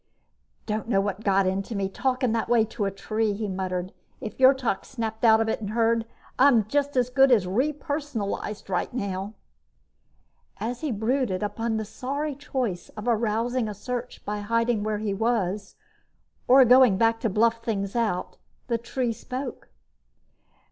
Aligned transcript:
"Don't 0.65 0.89
know 0.89 0.99
what 0.99 1.23
got 1.23 1.45
into 1.45 1.75
me, 1.75 1.87
talking 1.87 2.31
that 2.31 2.49
way 2.49 2.65
to 2.65 2.85
a 2.85 2.89
tree," 2.89 3.33
he 3.33 3.47
muttered. 3.47 3.93
"If 4.19 4.35
Yrtok 4.39 4.83
snapped 4.83 5.23
out 5.23 5.39
of 5.39 5.47
it 5.47 5.61
and 5.61 5.69
heard, 5.69 6.07
I'm 6.39 6.65
as 6.73 7.11
good 7.11 7.31
as 7.31 7.45
re 7.45 7.71
personalized 7.71 8.67
right 8.67 8.91
now." 8.91 9.35
As 10.57 10.81
he 10.81 10.91
brooded 10.91 11.43
upon 11.43 11.77
the 11.77 11.85
sorry 11.85 12.33
choice 12.33 12.89
of 12.97 13.07
arousing 13.07 13.67
a 13.69 13.75
search 13.75 14.25
by 14.25 14.39
hiding 14.39 14.81
where 14.83 14.97
he 14.97 15.13
was 15.13 15.75
or 16.47 16.65
going 16.65 16.97
back 16.97 17.19
to 17.19 17.29
bluff 17.29 17.63
things 17.63 17.95
out, 17.95 18.37
the 18.65 18.79
tree 18.79 19.13
spoke. 19.13 19.69